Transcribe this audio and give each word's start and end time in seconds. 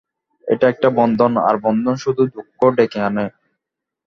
এটা 0.47 0.65
একটা 0.69 0.89
বন্ধন, 0.99 1.31
আর 1.47 1.55
বন্ধন 1.65 1.95
শুধুই 1.95 2.29
দুঃখ 2.35 2.59
ডেকে 2.77 2.99
আনে। 3.01 3.25